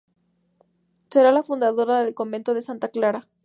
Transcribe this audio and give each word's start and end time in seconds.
Será 1.11 1.31
la 1.31 1.43
fundadora 1.43 2.03
del 2.03 2.15
Convento 2.15 2.55
de 2.55 2.63
Santa 2.63 2.87
Clara. 2.89 3.27